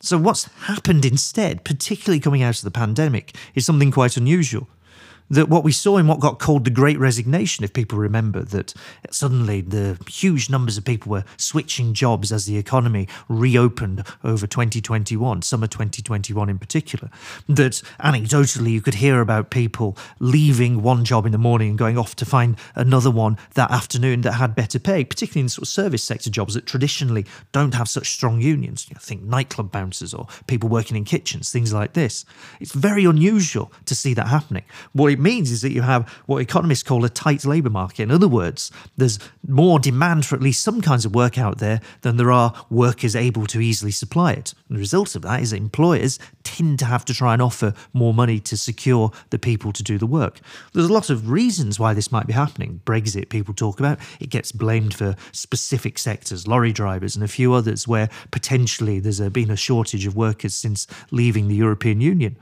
So, 0.00 0.16
what's 0.16 0.44
happened 0.44 1.04
instead, 1.04 1.64
particularly 1.64 2.20
coming 2.20 2.42
out 2.42 2.56
of 2.56 2.62
the 2.62 2.70
pandemic, 2.70 3.36
is 3.54 3.66
something 3.66 3.90
quite 3.90 4.16
unusual 4.16 4.68
that 5.30 5.48
what 5.48 5.64
we 5.64 5.72
saw 5.72 5.96
in 5.96 6.08
what 6.08 6.20
got 6.20 6.38
called 6.38 6.64
the 6.64 6.70
Great 6.70 6.98
Resignation, 6.98 7.64
if 7.64 7.72
people 7.72 7.98
remember, 7.98 8.42
that 8.42 8.74
suddenly 9.10 9.60
the 9.60 9.98
huge 10.08 10.50
numbers 10.50 10.76
of 10.76 10.84
people 10.84 11.10
were 11.10 11.24
switching 11.36 11.94
jobs 11.94 12.32
as 12.32 12.46
the 12.46 12.58
economy 12.58 13.06
reopened 13.28 14.04
over 14.24 14.46
2021, 14.46 15.42
summer 15.42 15.68
2021 15.68 16.48
in 16.48 16.58
particular, 16.58 17.10
that 17.48 17.80
anecdotally 18.00 18.72
you 18.72 18.80
could 18.80 18.94
hear 18.94 19.20
about 19.20 19.50
people 19.50 19.96
leaving 20.18 20.82
one 20.82 21.04
job 21.04 21.24
in 21.24 21.32
the 21.32 21.38
morning 21.38 21.70
and 21.70 21.78
going 21.78 21.96
off 21.96 22.16
to 22.16 22.24
find 22.24 22.56
another 22.74 23.10
one 23.10 23.38
that 23.54 23.70
afternoon 23.70 24.22
that 24.22 24.32
had 24.32 24.56
better 24.56 24.80
pay, 24.80 25.04
particularly 25.04 25.42
in 25.42 25.48
sort 25.48 25.62
of 25.62 25.68
service 25.68 26.02
sector 26.02 26.28
jobs 26.28 26.54
that 26.54 26.66
traditionally 26.66 27.24
don't 27.52 27.74
have 27.74 27.88
such 27.88 28.10
strong 28.10 28.40
unions. 28.40 28.88
You 28.88 28.94
know, 28.94 29.00
think 29.00 29.22
nightclub 29.22 29.70
bouncers 29.70 30.12
or 30.12 30.26
people 30.48 30.68
working 30.68 30.96
in 30.96 31.04
kitchens, 31.04 31.52
things 31.52 31.72
like 31.72 31.92
this. 31.92 32.24
It's 32.58 32.72
very 32.72 33.04
unusual 33.04 33.72
to 33.84 33.94
see 33.94 34.12
that 34.14 34.26
happening. 34.26 34.64
What 34.92 35.12
it 35.12 35.19
means 35.20 35.50
is 35.50 35.62
that 35.62 35.72
you 35.72 35.82
have 35.82 36.08
what 36.26 36.38
economists 36.38 36.82
call 36.82 37.04
a 37.04 37.08
tight 37.08 37.44
labour 37.44 37.70
market. 37.70 38.02
In 38.02 38.10
other 38.10 38.28
words, 38.28 38.70
there's 38.96 39.18
more 39.46 39.78
demand 39.78 40.26
for 40.26 40.34
at 40.34 40.42
least 40.42 40.62
some 40.62 40.80
kinds 40.80 41.04
of 41.04 41.14
work 41.14 41.38
out 41.38 41.58
there 41.58 41.80
than 42.02 42.16
there 42.16 42.32
are 42.32 42.54
workers 42.70 43.14
able 43.14 43.46
to 43.46 43.60
easily 43.60 43.90
supply 43.90 44.32
it. 44.32 44.54
And 44.68 44.76
the 44.76 44.80
result 44.80 45.14
of 45.14 45.22
that 45.22 45.40
is 45.40 45.50
that 45.50 45.58
employers 45.58 46.18
tend 46.42 46.78
to 46.80 46.84
have 46.84 47.04
to 47.04 47.14
try 47.14 47.32
and 47.32 47.42
offer 47.42 47.74
more 47.92 48.14
money 48.14 48.40
to 48.40 48.56
secure 48.56 49.12
the 49.30 49.38
people 49.38 49.72
to 49.72 49.82
do 49.82 49.98
the 49.98 50.06
work. 50.06 50.40
There's 50.72 50.88
a 50.88 50.92
lot 50.92 51.10
of 51.10 51.30
reasons 51.30 51.78
why 51.78 51.94
this 51.94 52.10
might 52.10 52.26
be 52.26 52.32
happening. 52.32 52.80
Brexit, 52.84 53.28
people 53.28 53.54
talk 53.54 53.78
about, 53.78 53.98
it 54.18 54.30
gets 54.30 54.52
blamed 54.52 54.94
for 54.94 55.16
specific 55.32 55.98
sectors, 55.98 56.48
lorry 56.48 56.72
drivers, 56.72 57.14
and 57.14 57.24
a 57.24 57.28
few 57.28 57.52
others 57.52 57.86
where 57.86 58.08
potentially 58.30 58.98
there's 59.00 59.20
been 59.30 59.50
a 59.50 59.56
shortage 59.56 60.06
of 60.06 60.16
workers 60.16 60.54
since 60.54 60.86
leaving 61.10 61.48
the 61.48 61.54
European 61.54 62.00
Union. 62.00 62.36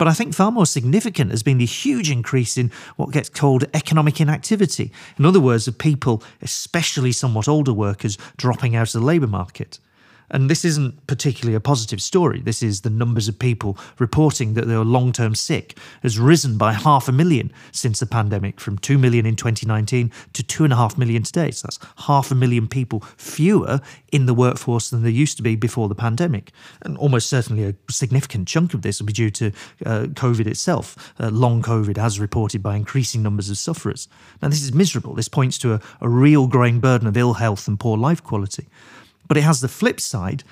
But 0.00 0.08
I 0.08 0.14
think 0.14 0.32
far 0.32 0.50
more 0.50 0.64
significant 0.64 1.30
has 1.30 1.42
been 1.42 1.58
the 1.58 1.66
huge 1.66 2.10
increase 2.10 2.56
in 2.56 2.70
what 2.96 3.12
gets 3.12 3.28
called 3.28 3.66
economic 3.74 4.18
inactivity. 4.18 4.92
In 5.18 5.26
other 5.26 5.40
words, 5.40 5.68
of 5.68 5.76
people, 5.76 6.22
especially 6.40 7.12
somewhat 7.12 7.46
older 7.46 7.74
workers, 7.74 8.16
dropping 8.38 8.74
out 8.74 8.94
of 8.94 8.98
the 8.98 9.06
labour 9.06 9.26
market. 9.26 9.78
And 10.30 10.48
this 10.48 10.64
isn't 10.64 11.06
particularly 11.06 11.54
a 11.54 11.60
positive 11.60 12.00
story. 12.00 12.40
This 12.40 12.62
is 12.62 12.82
the 12.82 12.90
numbers 12.90 13.28
of 13.28 13.38
people 13.38 13.76
reporting 13.98 14.54
that 14.54 14.66
they 14.66 14.74
are 14.74 14.84
long 14.84 15.12
term 15.12 15.34
sick 15.34 15.78
has 16.02 16.18
risen 16.18 16.56
by 16.56 16.72
half 16.72 17.08
a 17.08 17.12
million 17.12 17.52
since 17.72 18.00
the 18.00 18.06
pandemic, 18.06 18.60
from 18.60 18.78
2 18.78 18.98
million 18.98 19.26
in 19.26 19.36
2019 19.36 20.10
to 20.32 20.42
2.5 20.42 20.98
million 20.98 21.22
today. 21.22 21.50
So 21.50 21.66
that's 21.66 21.78
half 22.06 22.30
a 22.30 22.34
million 22.34 22.68
people 22.68 23.00
fewer 23.16 23.80
in 24.12 24.26
the 24.26 24.34
workforce 24.34 24.90
than 24.90 25.02
there 25.02 25.10
used 25.10 25.36
to 25.38 25.42
be 25.42 25.56
before 25.56 25.88
the 25.88 25.94
pandemic. 25.94 26.52
And 26.82 26.96
almost 26.98 27.28
certainly 27.28 27.64
a 27.64 27.74
significant 27.90 28.48
chunk 28.48 28.74
of 28.74 28.82
this 28.82 29.00
will 29.00 29.06
be 29.06 29.12
due 29.12 29.30
to 29.30 29.46
uh, 29.84 30.02
COVID 30.12 30.46
itself. 30.46 31.12
Uh, 31.18 31.28
long 31.28 31.62
COVID, 31.62 31.98
as 31.98 32.20
reported 32.20 32.62
by 32.62 32.76
increasing 32.76 33.22
numbers 33.22 33.50
of 33.50 33.58
sufferers. 33.58 34.08
Now, 34.42 34.48
this 34.48 34.62
is 34.62 34.72
miserable. 34.72 35.14
This 35.14 35.28
points 35.28 35.58
to 35.58 35.74
a, 35.74 35.80
a 36.00 36.08
real 36.08 36.46
growing 36.46 36.80
burden 36.80 37.08
of 37.08 37.16
ill 37.16 37.34
health 37.34 37.66
and 37.66 37.78
poor 37.78 37.96
life 37.96 38.22
quality. 38.22 38.66
But 39.30 39.36
it 39.36 39.42
has 39.42 39.60
the 39.60 39.68
flip 39.68 40.00
side 40.00 40.42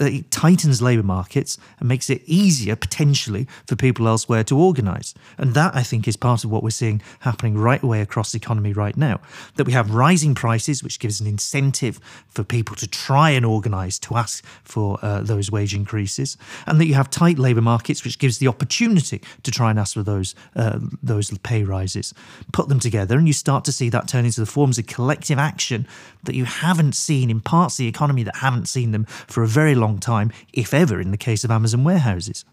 it 0.00 0.30
tightens 0.30 0.80
labour 0.80 1.02
markets 1.02 1.58
and 1.78 1.88
makes 1.88 2.08
it 2.08 2.22
easier 2.26 2.76
potentially 2.76 3.46
for 3.66 3.76
people 3.76 4.08
elsewhere 4.08 4.44
to 4.44 4.56
organise. 4.58 5.14
And 5.38 5.54
that, 5.54 5.74
I 5.74 5.82
think, 5.82 6.08
is 6.08 6.16
part 6.16 6.44
of 6.44 6.50
what 6.50 6.62
we're 6.62 6.70
seeing 6.70 7.02
happening 7.20 7.58
right 7.58 7.82
away 7.82 8.00
across 8.00 8.32
the 8.32 8.38
economy 8.38 8.72
right 8.72 8.96
now. 8.96 9.20
That 9.56 9.66
we 9.66 9.72
have 9.72 9.94
rising 9.94 10.34
prices, 10.34 10.82
which 10.82 10.98
gives 10.98 11.20
an 11.20 11.26
incentive 11.26 12.00
for 12.28 12.44
people 12.44 12.76
to 12.76 12.86
try 12.86 13.30
and 13.30 13.44
organise 13.44 13.98
to 14.00 14.16
ask 14.16 14.44
for 14.64 14.98
uh, 15.02 15.20
those 15.20 15.50
wage 15.50 15.74
increases, 15.74 16.36
and 16.66 16.80
that 16.80 16.86
you 16.86 16.94
have 16.94 17.10
tight 17.10 17.38
labour 17.38 17.60
markets, 17.60 18.04
which 18.04 18.18
gives 18.18 18.38
the 18.38 18.48
opportunity 18.48 19.20
to 19.42 19.50
try 19.50 19.70
and 19.70 19.78
ask 19.78 19.94
for 19.94 20.02
those 20.02 20.34
uh, 20.56 20.78
those 21.02 21.36
pay 21.38 21.62
rises. 21.62 22.14
Put 22.52 22.68
them 22.68 22.80
together, 22.80 23.18
and 23.18 23.26
you 23.26 23.32
start 23.32 23.64
to 23.64 23.72
see 23.72 23.88
that 23.90 24.08
turn 24.08 24.24
into 24.24 24.40
the 24.40 24.46
forms 24.46 24.78
of 24.78 24.86
collective 24.86 25.38
action 25.38 25.86
that 26.24 26.34
you 26.34 26.44
haven't 26.44 26.94
seen 26.94 27.30
in 27.30 27.40
parts 27.40 27.74
of 27.74 27.78
the 27.78 27.88
economy 27.88 28.22
that 28.22 28.36
haven't 28.36 28.66
seen 28.66 28.92
them 28.92 29.04
for 29.04 29.42
a 29.42 29.46
very 29.46 29.69
long 29.74 29.90
long 29.90 29.98
time, 29.98 30.30
if 30.52 30.72
ever, 30.72 31.00
in 31.00 31.10
the 31.10 31.16
case 31.16 31.44
of 31.44 31.50
Amazon 31.50 31.84
warehouses. 31.84 32.44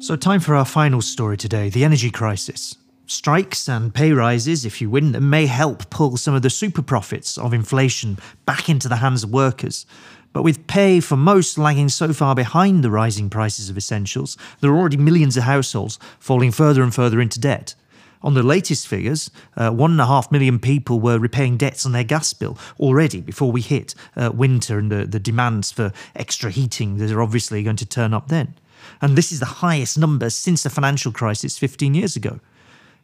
So, 0.00 0.16
time 0.16 0.40
for 0.40 0.54
our 0.54 0.64
final 0.64 1.02
story 1.02 1.36
today 1.36 1.68
the 1.68 1.84
energy 1.84 2.10
crisis. 2.10 2.76
Strikes 3.06 3.68
and 3.68 3.94
pay 3.94 4.12
rises, 4.12 4.66
if 4.66 4.80
you 4.80 4.90
win 4.90 5.12
them, 5.12 5.30
may 5.30 5.46
help 5.46 5.88
pull 5.88 6.16
some 6.18 6.34
of 6.34 6.42
the 6.42 6.50
super 6.50 6.82
profits 6.82 7.38
of 7.38 7.54
inflation 7.54 8.18
back 8.44 8.68
into 8.68 8.88
the 8.88 8.96
hands 8.96 9.24
of 9.24 9.30
workers. 9.30 9.86
But 10.34 10.42
with 10.42 10.66
pay 10.66 11.00
for 11.00 11.16
most 11.16 11.56
lagging 11.56 11.88
so 11.88 12.12
far 12.12 12.34
behind 12.34 12.84
the 12.84 12.90
rising 12.90 13.30
prices 13.30 13.70
of 13.70 13.78
essentials, 13.78 14.36
there 14.60 14.70
are 14.70 14.76
already 14.76 14.98
millions 14.98 15.38
of 15.38 15.44
households 15.44 15.98
falling 16.20 16.52
further 16.52 16.82
and 16.82 16.94
further 16.94 17.20
into 17.20 17.40
debt. 17.40 17.74
On 18.22 18.34
the 18.34 18.42
latest 18.42 18.88
figures, 18.88 19.30
uh, 19.56 19.70
one 19.70 19.92
and 19.92 20.00
a 20.00 20.06
half 20.06 20.32
million 20.32 20.58
people 20.58 21.00
were 21.00 21.18
repaying 21.18 21.56
debts 21.56 21.86
on 21.86 21.92
their 21.92 22.04
gas 22.04 22.32
bill 22.32 22.58
already 22.80 23.20
before 23.20 23.52
we 23.52 23.60
hit 23.60 23.94
uh, 24.16 24.30
winter 24.34 24.78
and 24.78 24.90
the, 24.90 25.06
the 25.06 25.20
demands 25.20 25.70
for 25.70 25.92
extra 26.16 26.50
heating 26.50 26.98
that 26.98 27.10
are 27.12 27.22
obviously 27.22 27.62
going 27.62 27.76
to 27.76 27.86
turn 27.86 28.12
up 28.12 28.28
then. 28.28 28.54
And 29.00 29.16
this 29.16 29.30
is 29.30 29.40
the 29.40 29.46
highest 29.46 29.98
number 29.98 30.30
since 30.30 30.62
the 30.62 30.70
financial 30.70 31.12
crisis 31.12 31.58
15 31.58 31.94
years 31.94 32.16
ago. 32.16 32.40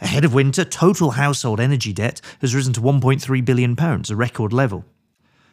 Ahead 0.00 0.24
of 0.24 0.34
winter, 0.34 0.64
total 0.64 1.12
household 1.12 1.60
energy 1.60 1.92
debt 1.92 2.20
has 2.40 2.54
risen 2.54 2.72
to 2.74 2.80
£1.3 2.80 3.44
billion, 3.44 3.76
a 3.78 4.16
record 4.16 4.52
level. 4.52 4.84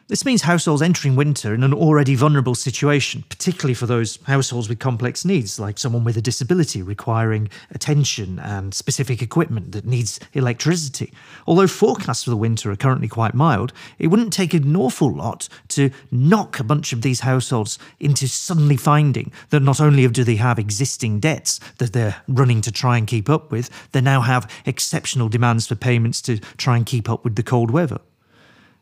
This 0.08 0.24
means 0.24 0.42
households 0.42 0.82
entering 0.82 1.16
winter 1.16 1.54
in 1.54 1.62
an 1.62 1.72
already 1.72 2.16
vulnerable 2.16 2.56
situation, 2.56 3.24
particularly 3.28 3.72
for 3.72 3.86
those 3.86 4.18
households 4.24 4.68
with 4.68 4.80
complex 4.80 5.24
needs, 5.24 5.60
like 5.60 5.78
someone 5.78 6.02
with 6.02 6.16
a 6.16 6.22
disability 6.22 6.82
requiring 6.82 7.48
attention 7.70 8.38
and 8.40 8.74
specific 8.74 9.22
equipment 9.22 9.72
that 9.72 9.86
needs 9.86 10.18
electricity. 10.32 11.12
Although 11.46 11.68
forecasts 11.68 12.24
for 12.24 12.30
the 12.30 12.36
winter 12.36 12.70
are 12.70 12.76
currently 12.76 13.08
quite 13.08 13.32
mild, 13.32 13.72
it 13.98 14.08
wouldn't 14.08 14.32
take 14.32 14.54
an 14.54 14.74
awful 14.74 15.10
lot 15.14 15.48
to 15.68 15.90
knock 16.10 16.58
a 16.58 16.64
bunch 16.64 16.92
of 16.92 17.02
these 17.02 17.20
households 17.20 17.78
into 18.00 18.26
suddenly 18.26 18.76
finding 18.76 19.32
that 19.50 19.60
not 19.60 19.80
only 19.80 20.06
do 20.08 20.24
they 20.24 20.36
have 20.36 20.58
existing 20.58 21.20
debts 21.20 21.60
that 21.78 21.92
they're 21.92 22.16
running 22.26 22.60
to 22.60 22.72
try 22.72 22.98
and 22.98 23.06
keep 23.06 23.30
up 23.30 23.52
with, 23.52 23.70
they 23.92 24.00
now 24.00 24.20
have 24.20 24.50
exceptional 24.66 25.28
demands 25.28 25.68
for 25.68 25.76
payments 25.76 26.20
to 26.22 26.38
try 26.56 26.76
and 26.76 26.86
keep 26.86 27.08
up 27.08 27.24
with 27.24 27.36
the 27.36 27.42
cold 27.42 27.70
weather. 27.70 28.00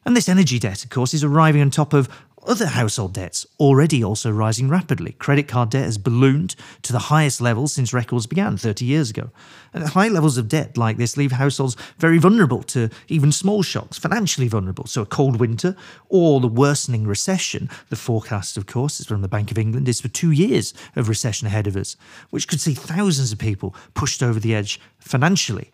And 0.05 0.17
this 0.17 0.29
energy 0.29 0.59
debt, 0.59 0.83
of 0.85 0.91
course, 0.91 1.13
is 1.13 1.23
arriving 1.23 1.61
on 1.61 1.71
top 1.71 1.93
of 1.93 2.09
other 2.47 2.67
household 2.67 3.13
debts, 3.13 3.47
already 3.59 4.03
also 4.03 4.31
rising 4.31 4.69
rapidly. 4.69 5.13
Credit 5.13 5.47
card 5.47 5.71
debt 5.71 5.85
has 5.85 5.99
ballooned 5.99 6.57
to 6.83 6.93
the 6.93 6.99
highest 6.99 7.41
levels 7.41 7.75
since 7.75 7.93
records 7.93 8.27
began 8.27 8.57
30 8.57 8.85
years 8.85 9.11
ago. 9.11 9.31
And 9.75 9.85
high 9.85 10.09
levels 10.09 10.39
of 10.39 10.49
debt 10.49 10.77
like 10.77 10.97
this 10.97 11.17
leave 11.17 11.33
households 11.33 11.77
very 11.99 12.19
vulnerable 12.19 12.63
to 12.65 12.89
even 13.09 13.31
small 13.31 13.63
shocks, 13.63 13.99
financially 13.99 14.49
vulnerable. 14.49 14.87
So, 14.87 15.03
a 15.03 15.07
cold 15.07 15.39
winter 15.39 15.77
or 16.09 16.41
the 16.41 16.49
worsening 16.49 17.07
recession, 17.07 17.69
the 17.89 17.97
forecast, 17.97 18.57
of 18.57 18.67
course, 18.67 19.01
is 19.01 19.07
from 19.07 19.23
the 19.23 19.29
Bank 19.29 19.51
of 19.51 19.59
England, 19.59 19.89
is 19.89 20.01
for 20.01 20.09
two 20.09 20.31
years 20.31 20.73
of 20.97 21.09
recession 21.09 21.47
ahead 21.47 21.67
of 21.67 21.77
us, 21.77 21.97
which 22.31 22.49
could 22.49 22.61
see 22.61 22.75
thousands 22.75 23.33
of 23.33 23.39
people 23.39 23.75
pushed 23.95 24.23
over 24.23 24.41
the 24.41 24.55
edge 24.55 24.81
financially. 24.99 25.71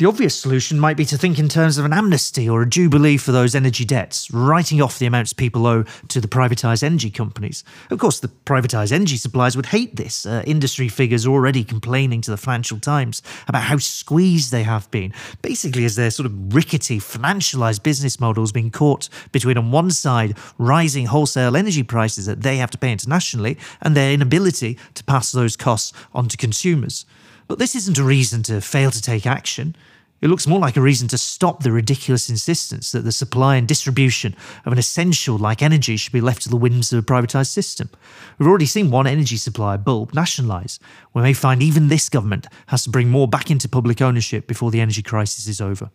The 0.00 0.06
obvious 0.06 0.34
solution 0.34 0.80
might 0.80 0.96
be 0.96 1.04
to 1.04 1.18
think 1.18 1.38
in 1.38 1.50
terms 1.50 1.76
of 1.76 1.84
an 1.84 1.92
amnesty 1.92 2.48
or 2.48 2.62
a 2.62 2.66
jubilee 2.66 3.18
for 3.18 3.32
those 3.32 3.54
energy 3.54 3.84
debts, 3.84 4.30
writing 4.30 4.80
off 4.80 4.98
the 4.98 5.04
amounts 5.04 5.34
people 5.34 5.66
owe 5.66 5.82
to 6.08 6.22
the 6.22 6.26
privatised 6.26 6.82
energy 6.82 7.10
companies. 7.10 7.64
Of 7.90 7.98
course, 7.98 8.18
the 8.18 8.28
privatised 8.46 8.92
energy 8.92 9.18
suppliers 9.18 9.56
would 9.56 9.66
hate 9.66 9.96
this. 9.96 10.24
Uh, 10.24 10.42
industry 10.46 10.88
figures 10.88 11.26
already 11.26 11.62
complaining 11.64 12.22
to 12.22 12.30
the 12.30 12.38
Financial 12.38 12.80
Times 12.80 13.20
about 13.46 13.64
how 13.64 13.76
squeezed 13.76 14.50
they 14.50 14.62
have 14.62 14.90
been, 14.90 15.12
basically, 15.42 15.84
as 15.84 15.96
their 15.96 16.10
sort 16.10 16.24
of 16.24 16.54
rickety, 16.54 16.98
financialised 16.98 17.82
business 17.82 18.18
models 18.18 18.52
being 18.52 18.70
caught 18.70 19.10
between, 19.32 19.58
on 19.58 19.70
one 19.70 19.90
side, 19.90 20.34
rising 20.56 21.04
wholesale 21.04 21.58
energy 21.58 21.82
prices 21.82 22.24
that 22.24 22.40
they 22.40 22.56
have 22.56 22.70
to 22.70 22.78
pay 22.78 22.90
internationally 22.90 23.58
and 23.82 23.94
their 23.94 24.14
inability 24.14 24.78
to 24.94 25.04
pass 25.04 25.30
those 25.30 25.58
costs 25.58 25.92
on 26.14 26.26
to 26.26 26.38
consumers. 26.38 27.04
But 27.50 27.58
this 27.58 27.74
isn't 27.74 27.98
a 27.98 28.04
reason 28.04 28.44
to 28.44 28.60
fail 28.60 28.92
to 28.92 29.02
take 29.02 29.26
action. 29.26 29.74
It 30.20 30.28
looks 30.28 30.46
more 30.46 30.60
like 30.60 30.76
a 30.76 30.80
reason 30.80 31.08
to 31.08 31.18
stop 31.18 31.64
the 31.64 31.72
ridiculous 31.72 32.30
insistence 32.30 32.92
that 32.92 33.00
the 33.00 33.10
supply 33.10 33.56
and 33.56 33.66
distribution 33.66 34.36
of 34.64 34.72
an 34.72 34.78
essential 34.78 35.36
like 35.36 35.60
energy 35.60 35.96
should 35.96 36.12
be 36.12 36.20
left 36.20 36.42
to 36.42 36.48
the 36.48 36.56
whims 36.56 36.92
of 36.92 37.00
a 37.00 37.02
privatised 37.02 37.50
system. 37.50 37.90
We've 38.38 38.48
already 38.48 38.66
seen 38.66 38.92
one 38.92 39.08
energy 39.08 39.36
supplier, 39.36 39.78
Bulb, 39.78 40.14
nationalise. 40.14 40.78
We 41.12 41.22
may 41.22 41.32
find 41.32 41.60
even 41.60 41.88
this 41.88 42.08
government 42.08 42.46
has 42.68 42.84
to 42.84 42.90
bring 42.90 43.10
more 43.10 43.26
back 43.26 43.50
into 43.50 43.68
public 43.68 44.00
ownership 44.00 44.46
before 44.46 44.70
the 44.70 44.80
energy 44.80 45.02
crisis 45.02 45.48
is 45.48 45.60
over. 45.60 45.90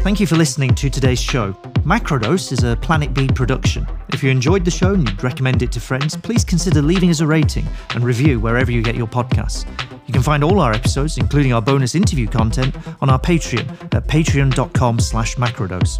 Thank 0.00 0.20
you 0.20 0.26
for 0.26 0.36
listening 0.36 0.74
to 0.76 0.88
today's 0.88 1.20
show. 1.20 1.52
Macrodose 1.82 2.52
is 2.52 2.62
a 2.62 2.76
Planet 2.76 3.12
B 3.12 3.26
production. 3.26 3.86
If 4.12 4.22
you 4.22 4.30
enjoyed 4.30 4.64
the 4.64 4.70
show 4.70 4.94
and 4.94 5.06
you'd 5.06 5.22
recommend 5.22 5.62
it 5.62 5.70
to 5.72 5.80
friends, 5.80 6.16
please 6.16 6.44
consider 6.44 6.80
leaving 6.80 7.10
us 7.10 7.20
a 7.20 7.26
rating 7.26 7.66
and 7.90 8.04
review 8.04 8.40
wherever 8.40 8.70
you 8.70 8.82
get 8.82 8.94
your 8.94 9.08
podcasts. 9.08 9.66
You 10.06 10.14
can 10.14 10.22
find 10.22 10.42
all 10.42 10.60
our 10.60 10.72
episodes, 10.72 11.18
including 11.18 11.52
our 11.52 11.60
bonus 11.60 11.94
interview 11.94 12.26
content, 12.26 12.74
on 13.02 13.10
our 13.10 13.18
Patreon 13.18 13.68
at 13.94 14.06
patreon.com 14.06 15.00
slash 15.00 15.36
macrodose. 15.36 15.98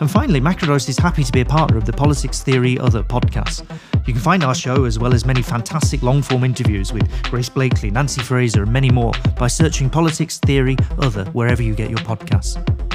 And 0.00 0.10
finally, 0.10 0.40
Macrodose 0.40 0.88
is 0.88 0.98
happy 0.98 1.24
to 1.24 1.32
be 1.32 1.40
a 1.40 1.44
partner 1.44 1.78
of 1.78 1.84
the 1.84 1.92
Politics 1.92 2.42
Theory 2.42 2.78
Other 2.78 3.02
podcast. 3.02 3.66
You 4.06 4.12
can 4.12 4.22
find 4.22 4.44
our 4.44 4.54
show, 4.54 4.84
as 4.84 4.98
well 4.98 5.14
as 5.14 5.24
many 5.24 5.42
fantastic 5.42 6.02
long 6.02 6.22
form 6.22 6.44
interviews 6.44 6.92
with 6.92 7.10
Grace 7.24 7.48
Blakeley, 7.48 7.90
Nancy 7.90 8.22
Fraser, 8.22 8.62
and 8.62 8.72
many 8.72 8.90
more, 8.90 9.12
by 9.38 9.48
searching 9.48 9.90
Politics 9.90 10.38
Theory 10.38 10.76
Other 10.98 11.24
wherever 11.26 11.62
you 11.62 11.74
get 11.74 11.90
your 11.90 11.98
podcasts. 12.00 12.85